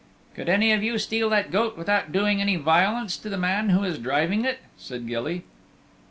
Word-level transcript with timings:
"Could 0.33 0.49
any 0.49 0.71
of 0.71 0.81
you 0.81 0.97
steal 0.97 1.29
that 1.29 1.51
goat 1.51 1.77
without 1.77 2.11
doing 2.11 2.41
any 2.41 2.55
violence 2.55 3.17
to 3.17 3.29
the 3.29 3.37
man 3.37 3.69
who 3.69 3.83
is 3.83 3.99
driving 3.99 4.45
it?" 4.45 4.61
said 4.75 5.05
Gilly. 5.05 5.43